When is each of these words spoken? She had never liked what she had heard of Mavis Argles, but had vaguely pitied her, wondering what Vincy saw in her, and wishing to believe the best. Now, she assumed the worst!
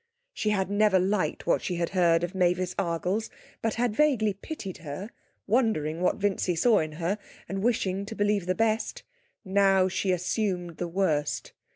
She 0.33 0.49
had 0.49 0.71
never 0.71 0.97
liked 0.97 1.45
what 1.45 1.61
she 1.61 1.75
had 1.75 1.89
heard 1.89 2.23
of 2.23 2.33
Mavis 2.33 2.73
Argles, 2.73 3.29
but 3.61 3.75
had 3.75 3.95
vaguely 3.95 4.33
pitied 4.33 4.77
her, 4.79 5.11
wondering 5.45 6.01
what 6.01 6.15
Vincy 6.15 6.55
saw 6.55 6.79
in 6.79 6.93
her, 6.93 7.19
and 7.47 7.61
wishing 7.61 8.07
to 8.07 8.15
believe 8.15 8.47
the 8.47 8.55
best. 8.55 9.03
Now, 9.45 9.87
she 9.87 10.11
assumed 10.11 10.77
the 10.77 10.87
worst! 10.87 11.53